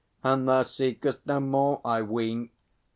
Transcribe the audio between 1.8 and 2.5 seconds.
I ween!